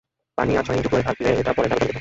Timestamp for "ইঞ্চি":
0.77-0.87